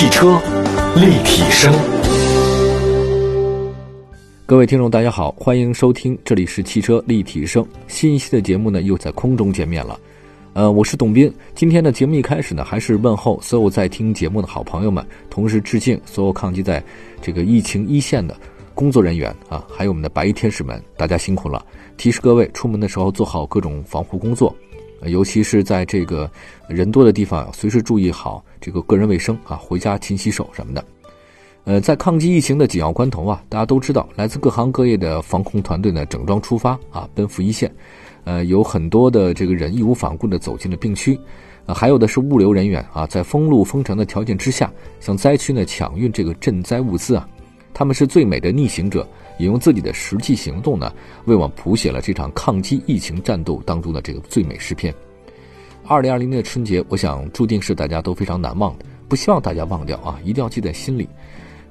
[0.00, 0.40] 汽车
[0.96, 1.70] 立体声，
[4.46, 10.00] 各位听众，大家好，欢迎收听，这里是汽车立体声，新一期的节目呢又在空中见面了。
[10.54, 11.30] 呃，我是董斌。
[11.54, 16.82] 今天的节目一开始呢，还是问候所有在听节目的好朋友们，同时致敬所有抗击在
[17.20, 18.34] 这个疫情一线的
[18.74, 21.62] 工作人员啊，还有我们的白衣天使们，大家辛苦了。
[21.98, 24.56] 提示各位出门的时候做好各种防护工作，
[25.02, 26.30] 尤其是在这个
[26.68, 30.84] 人多的地方，随时注意好这个个人卫生啊，回家勤洗手什么的。
[31.64, 37.70] 呃，在抗击疫情的紧要关头啊，大家都知道，来自各行各业的防控团队呢，整装出发啊，奔赴一线。
[38.24, 41.18] 呃，有很多的这个人义无反顾地走进了病区，
[41.66, 47.28] 啊，还有的是物流人员啊，在封路封城的条件之下，向灾区呢抢运这个赈灾物资啊。
[47.72, 49.06] 他们是最美的逆行者，
[49.38, 50.92] 也用自己的实际行动呢，
[51.26, 54.92] 为我们谱写了这场抗击疫情战斗当中的这个最美诗篇。
[55.90, 61.08] 二零二零年的春节，我想注定是大家都非常难忘的，不希望大家忘掉啊，一定要记在心里。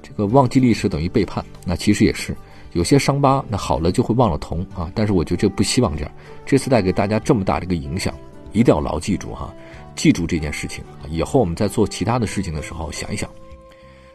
[0.02, 2.36] 这个忘记历史等于背叛，那其实也是。
[2.72, 4.92] 有些伤疤，那好了就会忘了痛啊！
[4.94, 6.12] 但是我觉得这不希望这样。
[6.44, 8.14] 这次带给大家这么大的一个影响，
[8.52, 9.54] 一定要牢记住哈，
[9.96, 10.84] 记住这件事情！
[11.08, 13.26] 以后我们在做其他的事情的时候想一想。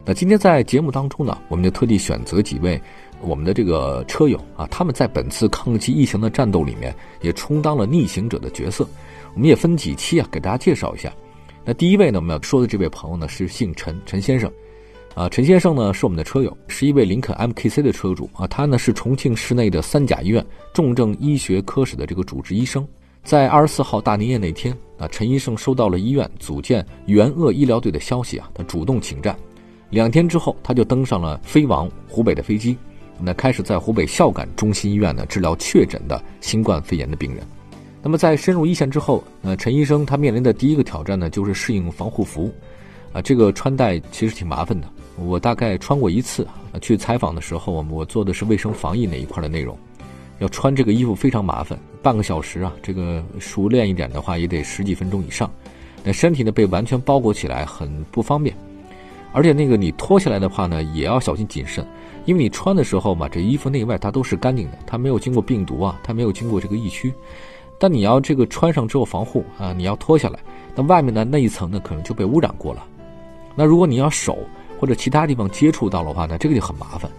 [0.06, 2.80] 那今天在节目当中呢，我们就特地选择几位
[3.22, 8.88] 我们的这个车友啊，他们在本次抗击疫情的战斗里面也充当了逆行者的角色。
[9.36, 11.14] 我们也分几期啊，给大家介绍一下。
[11.64, 14.52] 那第一位呢，我们要说的这位朋友呢是姓陈，陈先生。
[15.14, 18.46] 啊，陈先生呢是我们的车友，是一位林肯 MKC 的车主啊。
[18.48, 22.86] 他呢是重庆市内的三甲医院重症医学科室的这个主治医生。
[23.24, 29.36] 在二十四号大年夜那天啊，陈医生收到了医院组建援鄂医疗队的消息啊，他主动请战。
[29.90, 32.78] 两天之后，他就登上了飞往湖北的飞机，
[33.20, 37.42] 那开始在湖北孝感中心医院呢治疗确诊的新冠肺炎的病人。
[38.06, 42.54] 那么在深入一线之后，呃，陈医生他面临的第一个挑战呢就是适应防护服，
[43.12, 44.88] 啊，这个穿戴其实挺麻烦的。
[45.18, 46.48] 我大概穿过一次，
[46.80, 49.76] 去采访的时候，我做的是卫生防疫那一块的内容，
[50.38, 55.50] 要穿这个衣服非常麻烦，半个小时啊，这个熟练一点的话也得十几分钟以上，
[56.04, 58.56] 那身体呢被完全包裹起来很不方便，
[59.34, 61.84] 而且那个你脱下来的话呢也要小心谨慎，
[62.26, 67.12] 因为你穿的时候嘛，这衣服内外它都是干净的，它没有经过病毒啊，它没有经过这个疫区，
[67.80, 70.40] 但你要这个穿上之后防护啊，你要脱下来，
[70.76, 72.86] 那外面的那一层呢可能就被污染过了，
[73.56, 74.38] 那如果你要手。
[74.78, 77.10] 或者其他地方接触到的话呢，这个就很麻烦，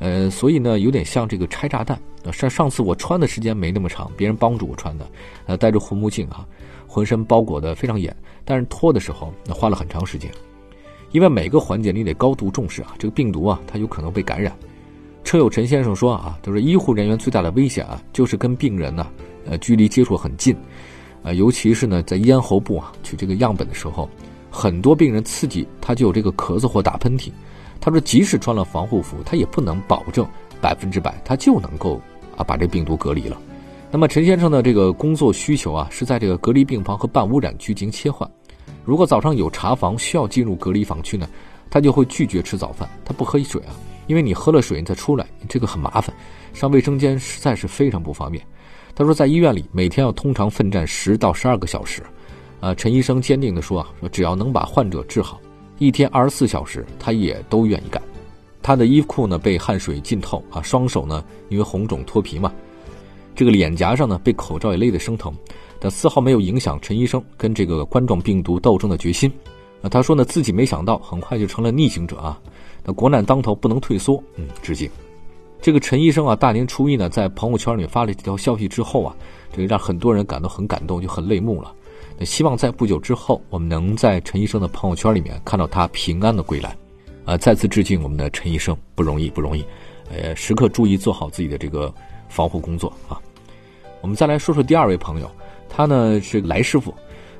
[0.00, 1.96] 呃，所以呢，有点像这个拆炸弹。
[2.32, 5.06] 上上次我穿的时间没那么长，别人帮助我穿的，
[5.46, 6.44] 呃，戴着护目镜啊，
[6.88, 10.28] 浑身包裹的非常严，但是脱的时候那花了很长时间，
[11.12, 14.52] 因为每个环节你得高度重视啊，这个病毒啊，它有可能被感染。
[15.26, 19.04] 车友陈先生说啊，他说医护人员最大的危险啊，就是跟病人呢，
[19.44, 20.56] 呃，距离接触很近，
[21.24, 24.08] 啊，尤其是呢，在咽喉部啊取这个样本的时候。
[24.48, 27.32] 很多病人刺激他就有这个咳嗽或打喷嚏，
[27.80, 30.24] 他说即使穿了防护服，他也不能保证
[30.60, 32.00] 百分之百他就能够
[32.36, 33.36] 啊把这病毒隔离了。
[33.90, 38.30] 那么陈先生的这个工作需求啊是在这个隔离病房和半污染区进行切换。
[38.84, 41.28] 如果早上有查房需要进入隔离房区呢，
[41.68, 43.74] 他就会拒绝吃早饭，他不喝水啊，
[44.06, 46.14] 因为你喝了水你再出来，这个很麻烦，
[46.52, 48.44] 上卫生间实在是非常不方便。
[48.94, 52.02] 他说在医院里每天要通常奋战十到十二个小时。
[52.58, 55.38] 啊，陈医生坚定地说：“啊，说只要能把患者治好，
[55.78, 58.02] 一天二十四小时他也都愿意干。
[58.62, 62.50] 他的衣裤呢被汗水浸透啊，双手呢因为红肿脱皮嘛，
[63.34, 65.32] 这个脸颊上呢被口罩也勒得生疼，
[65.78, 69.30] 但丝毫没有影响陈医生跟这个冠状病毒斗争的决心。
[69.82, 72.40] 啊，他说呢自己没想到很快就成了逆行者啊，
[72.84, 74.90] 那国难当头不能退缩，嗯，致敬。
[75.60, 79.16] 这个陈医生啊，大年初一呢在朋友圈里发了这条消息之后啊，
[79.52, 81.72] 这个让很多人感到很感动，就很泪目了。”
[82.18, 86.74] 那希望在不久之后，我们能在陈医生的朋友圈里面看到他平安的归来，
[87.26, 89.62] 啊，再次致敬我们的陈医生，不容易，不容易，
[90.10, 91.92] 呃，时刻注意做好自己的这个
[92.28, 93.20] 防护工作啊。
[94.00, 95.30] 我们再来说说第二位朋友，
[95.68, 96.94] 他呢是来师傅，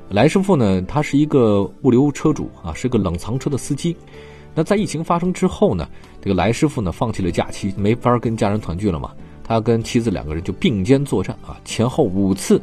[0.09, 3.95] 来师傅呢，他是一个物流车主啊，是个冷藏车的司机。
[4.55, 5.87] 那在疫情发生之后呢，
[6.21, 9.11] 这个来师傅呢放弃了假期，没法跟家人团聚了嘛，
[9.43, 12.61] 他跟妻子两个人就并肩作战啊，前后五次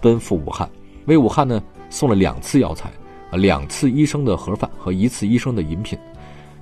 [0.00, 0.68] 奔赴武汉。
[1.04, 2.90] 为武汉呢送了两次药材，
[3.30, 5.98] 啊，两次医生的盒饭和一次医生的饮品，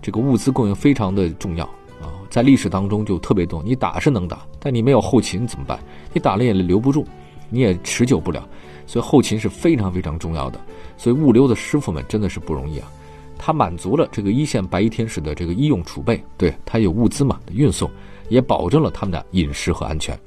[0.03, 1.65] 这个物资供应非常的重要
[2.03, 3.63] 啊，在历史当中就特别多。
[3.65, 5.79] 你打是能打，但你没有后勤怎么办？
[6.13, 7.07] 你打了也留不住，
[7.55, 8.47] 你也持久不了，
[8.85, 10.61] 所以后勤是非常非常重要的。
[10.97, 12.91] 所以物流的师傅们真的是不容易啊，
[13.39, 17.89] 他满足了这个一线白衣天使的这个医用储备，对他有物资嘛的运送，
[18.29, 20.19] 也保证了他们的饮食和安全。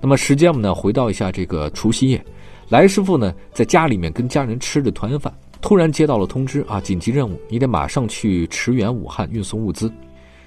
[0.00, 2.24] 那么时间我们呢回到一下这个除夕夜。
[2.68, 9.92] 来师傅呢，在家里面跟家人吃着团圆饭，突然接到了通知啊，紧急任务，你得马上去驰援武汉运送物资。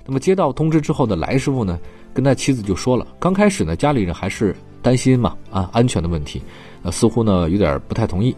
[0.05, 1.79] 那么接到通知之后的来师傅呢，
[2.13, 4.55] 跟他妻子就说了，刚开始呢，家里人还是
[4.87, 6.41] 担心嘛，啊，安全的问题，
[6.81, 8.33] 呃，似乎呢有点不太同意。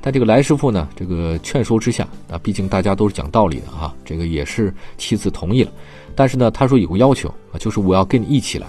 [0.00, 5.70] 但这个来师傅呢，这个劝说之下，啊，毕竟大家都是讲道理的哈，这个也是妻子同意了。
[6.16, 8.66] 但是呢，他说有个要求啊，就是我要跟你一起来，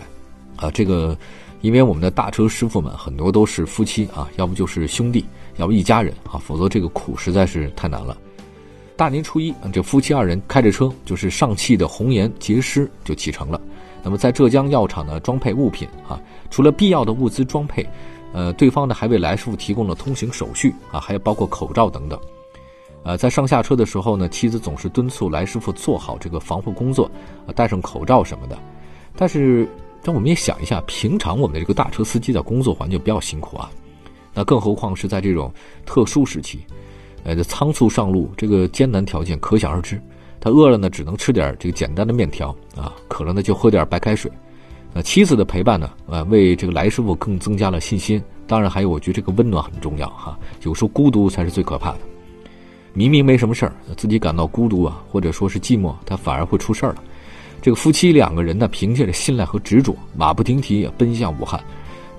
[0.58, 1.18] 啊，这个，
[1.62, 5.26] 因为我们的大车师傅们很多都是夫妻啊，要不就是兄弟，
[5.58, 8.16] 要不一家人啊，否则这个苦实在是太难了。
[8.96, 13.60] 大年初一，这夫妻二人开着车，就是上汽的红颜杰狮就启程了。
[14.04, 16.20] 那么在浙江药厂呢，装配物品啊，
[16.50, 17.88] 除了必要的物资装配，
[18.34, 22.20] 呃，对方呢还为来师傅提供了通行手续啊，还有包括口罩等等。
[23.04, 27.10] 呃，在上下车的时候呢，妻子总是敦促来师傅做好这个防护工作，
[27.48, 28.58] 啊，戴上口罩什么的。
[29.16, 29.68] 但是，
[30.02, 33.72] 但我们也想一下，平常我们的这个大车司机的工作环境比较辛苦啊，
[34.34, 35.54] 那更何况是在这种
[35.86, 36.60] 特殊时期。
[37.24, 40.02] 呃，这仓促上路，这个艰难条件可想而知。
[40.44, 44.30] 他饿了呢，只能吃点这个简单的面条啊；渴了呢，就喝点白开水。
[44.92, 48.22] 那，妻子的陪伴呢，呃，为这个来师傅更增加了信心。
[48.46, 50.38] 当然，还有我觉得这个温暖很重要哈。
[50.64, 52.00] 有时候孤独才是最可怕的。
[52.92, 57.02] 明明没什么事儿，自己感到孤独啊，或者说是寂寞，他反而会出事儿了。
[57.62, 61.58] 这个夫妻两个人呢，凭借着信赖和执着，马不停蹄也奔向武汉。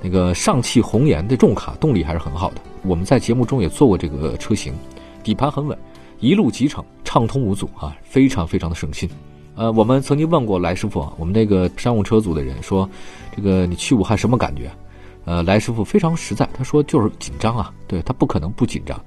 [0.01, 2.57] 那个上汽红岩的重卡动力还是很好的。
[2.85, 4.73] 我们在节目中也做过这个车型。
[5.23, 5.79] 底盘很稳，
[6.21, 9.09] 一路疾程畅通无阻啊，非常非常的省心。
[9.57, 12.89] 呃，我们曾经问过来师傅，我们那个商务车组的人说，
[13.37, 14.71] 这个你去武汉什么感觉？
[15.25, 19.01] 呃，来师傅非常实在，他说就是紧张啊，对他不可能不紧张。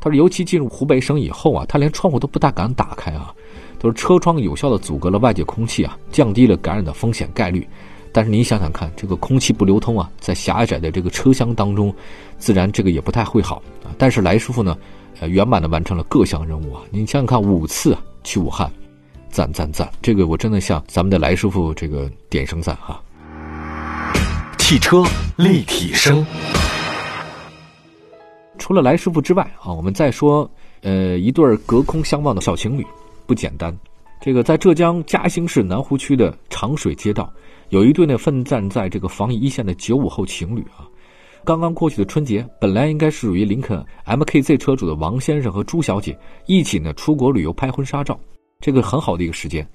[0.00, 3.34] 他说尤其进入湖北省以后啊，他连窗户都不大敢打开啊，
[3.78, 7.66] 都是车窗有效的阻隔了外界空气啊，降低了感染的风险概率。
[8.12, 11.92] 但是你想想看，这个空气不流通啊，在狭窄的这个车厢当中，
[12.38, 13.90] 自然这个也不太会好啊。
[13.98, 14.78] 但是来师傅呢？
[15.20, 16.82] 呃，圆满的完成了各项任务啊！
[16.90, 18.70] 你想想看，五次去武汉，
[19.30, 19.90] 赞赞赞！
[20.00, 23.02] 这个我真的向咱们的来师傅这个点声赞哈。
[24.58, 25.02] 汽车
[25.36, 26.24] 立体声。
[28.58, 30.48] 除了来师傅之外啊，我们再说，
[30.82, 32.86] 呃，一对隔空相望的小情侣
[33.26, 33.76] 不简单。
[34.20, 37.32] 这个在浙江嘉兴市南湖区的长水街道，
[37.70, 40.86] 有一对呢奋战在这个防疫一线的九五后情侣啊。
[41.48, 46.14] 刚刚过去的春节，本来应该是属于林肯 MKZ 车主的王先生和朱小姐
[46.44, 48.20] 一起呢出国旅游拍婚纱照，
[48.60, 49.66] 这个很好的一个时间。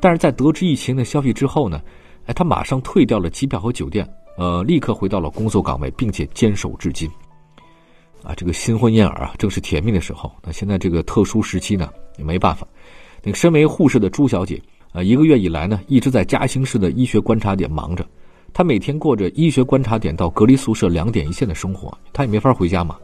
[0.00, 1.80] 但是在得知疫情的消息之后呢，
[2.26, 4.04] 哎，他马上退掉了机票和酒店，
[4.38, 7.08] 呃，立刻回到了工作岗位，并且坚守至今。
[8.24, 10.32] 啊，这个新婚燕尔啊，正是甜蜜的时候。
[10.42, 11.88] 那现在这个特殊时期呢，
[12.18, 12.66] 也没办法。
[13.22, 14.60] 那个身为护士的朱小姐，
[14.90, 18.04] 啊，一个月以来呢，一直在嘉兴市的医学观察点忙着。
[18.52, 22.96] 他每天过着医学观察点到隔离宿舍两点一线的生活，他也没法回家嘛。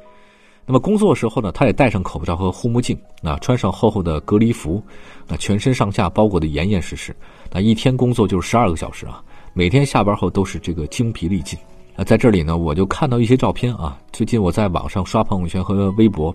[0.69, 4.83] 那么工作时候呢，他也戴上口罩和护目镜，啊，穿上厚厚的隔离服，
[5.29, 7.15] 那全身上下包裹的严严实实。
[7.53, 9.23] 那一天工作就是十二个小时啊，
[9.53, 11.57] 每天下班后都是这个精疲力尽。
[11.95, 13.97] 啊，在这里呢，我就看到一些照片啊。
[14.13, 16.35] 最近我在网上刷朋友圈和微博，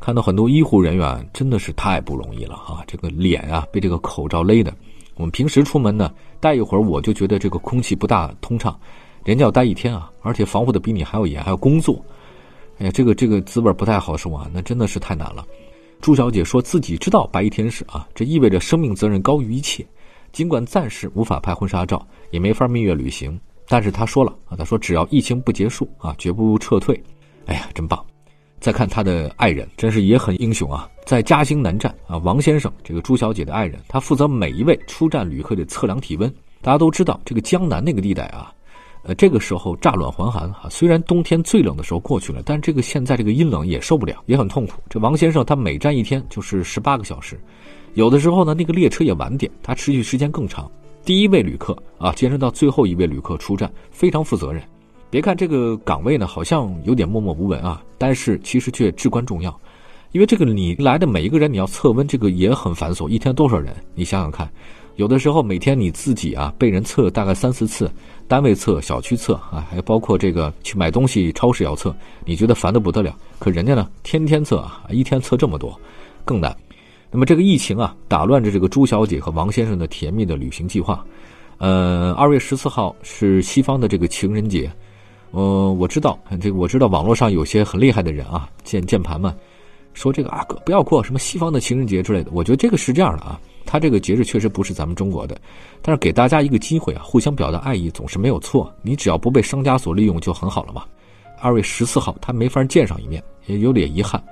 [0.00, 4.74] 看到很多医护人员真的是太不容易了啊，这个脸啊被这个口罩勒的。
[5.16, 8.78] 我们平时出门呢，待一会儿我就觉得这个空气不大通畅，
[9.24, 12.04] 人家要待一天啊，而且防护的比你还要严，还要工作，
[12.78, 15.44] 哎呀，这个这个滋味不太好受啊，那真的是太难了。
[16.00, 19.86] 朱小姐说自己知道白衣天使啊，这意味着生命责任高于一切，
[20.32, 23.38] 尽管暂时无法拍婚纱照，也没法蜜月旅行，
[23.68, 27.00] 但是她说了啊，她说只要疫情不结束啊，绝不撤退。
[27.46, 28.04] 哎呀，真棒。
[28.60, 30.88] 再看他的爱人，真是也很英雄啊！
[31.04, 36.32] 在嘉兴南站啊，王先生这个朱小姐的爱人，他负责每一位出站旅客的测量体温。
[36.62, 38.50] 大家都知道，这个江南那个地带啊，
[39.02, 40.66] 呃，这个时候乍暖还寒啊。
[40.70, 44.80] 虽然冬天最冷的时候过去了，但这个现在这个阴冷也受不了，也很痛苦。
[44.88, 47.38] 这王先生他每站一天就是十八个小时，
[47.92, 50.70] 有的时候呢，那个列车也晚点，他持续时间更长。
[51.04, 54.62] 第一位旅客啊，坚持到最后一位旅客出站，非常负责任。
[55.10, 59.60] 别看这个岗位呢，好像有点默默无闻啊，但是其实却至关重要，
[60.14, 63.08] 因为这个你来的每一个人，你要测温，这个也很繁琐。
[63.08, 63.74] 一天多少人？
[63.96, 64.48] 你想想看，
[64.94, 67.90] 有的时候每天你自己啊被人测大概三四次，
[68.28, 71.92] 单位测、小区测啊，还包括这个去买东西、超市要测，
[72.24, 73.18] 你觉得烦得不得了。
[73.40, 75.76] 可人家呢，天天测啊，一天测这么多，
[76.24, 76.56] 更难。
[77.10, 81.04] 那么这个疫情啊，打乱着这个朱小姐和王先生的甜蜜的旅行计划。
[81.58, 84.70] 呃，二月十四号是西方的这个情人节。
[85.32, 89.34] 呃，我知道，这个我知道，网络上有些很厉害的人啊，键键盘们
[89.94, 92.30] 说这个啊，不要过什么西方的情人节之类的。
[92.32, 95.40] 我觉得这个是这样的啊，他这个节日确实不是咱们中国的，
[95.80, 98.70] 但是给大家一个机会啊，互相表达爱意总是没有错。
[98.82, 100.84] 你只要不被商家所利用就很好了嘛。
[101.40, 104.22] 二月十四号他没法见上一面，也有点遗憾。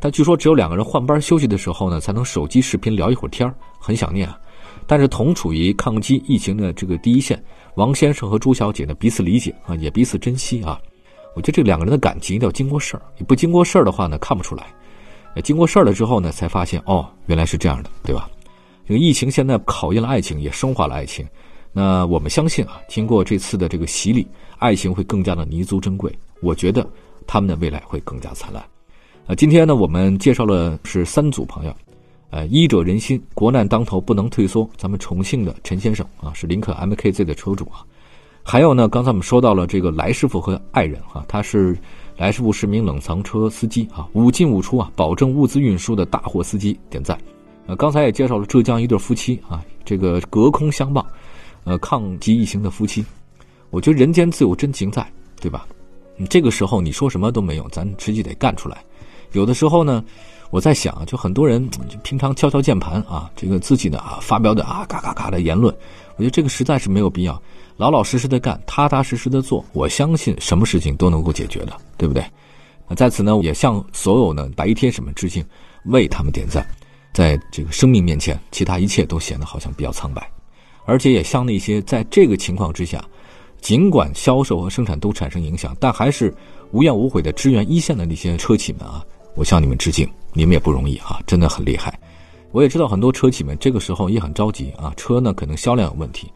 [0.00, 4.38] 但据说只有两个人换班休息的时候呢，才能手机视频聊一会儿天很想念啊。
[4.86, 7.42] 但是同处于抗击疫情的这个第一线，
[7.76, 10.78] 王先生和朱小姐呢彼此理解啊，也彼此珍惜啊。
[11.34, 14.66] 我觉得这两个人的感情一定要经过事儿，你不经过事儿的话呢，看不出来。
[15.42, 18.28] 经过事儿了之后呢，才发现哦，原来是这样的，对吧？
[18.86, 21.26] 这个疫情现在考验了爱情，也升华了爱情。
[21.72, 24.26] 那我们相信啊，经过这次的这个洗礼，
[24.58, 26.12] 爱情会更加的弥足珍贵。
[26.40, 26.86] 我觉得
[27.26, 28.62] 他们的未来会更加灿烂。
[29.26, 31.74] 呃，今天呢，我们介绍了是三组朋友。
[32.30, 34.68] 呃，医者仁心，国难当头不能退缩。
[34.76, 37.80] 咱们重庆的陈先生啊，是林肯 MKZ 的车主啊。
[38.42, 41.78] 还有呢，刚才我们说到了这个来师傅和爱人啊，他是
[42.16, 46.78] 来师傅是名冷藏车司机啊，五进五出啊，保证物资运输的大货司机。
[46.88, 47.18] 点赞。
[47.66, 51.04] 呃，刚才也介绍了浙江一对夫妻啊，这个隔空相望，
[51.64, 53.04] 呃，抗击疫情的夫妻。
[53.70, 55.06] 我觉得人间自有真情在，
[55.40, 55.66] 对吧？
[56.28, 58.78] 这个时候你说什么都没用，咱实际得干出来。
[59.32, 60.04] 有的时候呢。
[60.50, 65.74] 我在想，就很多人就平常敲敲键盘啊，这个自己的啊发表的啊嘎嘎嘎的言论，
[66.14, 67.42] 我觉得这个实在是没有必要，
[67.76, 72.24] 老老实实的干，踏踏实实的做，我相信什么事情都能够解决的，对不对？
[72.96, 75.44] 在此呢，也向所有呢白衣天使们致敬，
[75.86, 76.64] 为他们点赞。
[77.12, 80.28] 在这个生命面前，其他一切都显得好像比较苍白，
[80.84, 83.04] 而且也向那些在这个情况之下，
[83.60, 86.32] 尽管销售和生产都产生影响，但还是
[86.72, 89.04] 无怨无悔的支援一线的那些车企们啊。
[89.34, 91.98] 我向你们致敬，你们也不容易啊，真的很厉害。
[92.52, 96.30] 我也知道很多车企们这个时候也很着急啊，车呢可能销量有问题，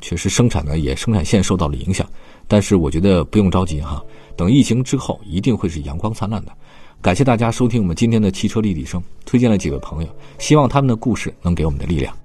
[0.00, 2.08] 确实生产呢也生产线受到了影响。
[2.46, 4.02] 但是我觉得不用着急哈，
[4.36, 6.52] 等疫情之后一定会是阳光灿烂的。
[7.00, 12.16] 感谢大家收听我们今天的汽车立体声，推荐了几位朋友，希望他们的故事能给我们的力量。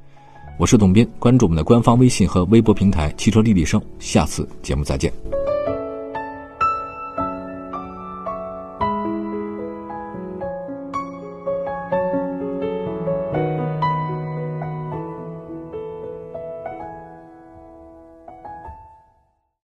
[0.58, 5.43] 我是董斌，关注我们的官方微信和微博平台“汽车立体声”，下次节目再见。